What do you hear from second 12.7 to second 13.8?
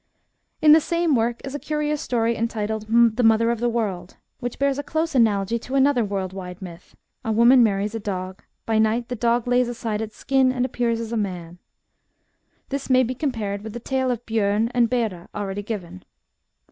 This may be compared with the